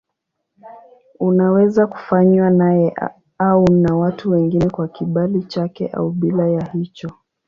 [1.19, 2.95] Unaweza kufanywa naye
[3.37, 7.11] au na watu wengine kwa kibali chake au bila ya hicho.